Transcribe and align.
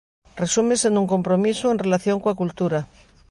Resúmese 0.41 0.87
nun 0.89 1.11
compromiso 1.13 1.65
en 1.69 1.81
relación 1.85 2.17
coa 2.23 2.37
cultura. 2.41 2.79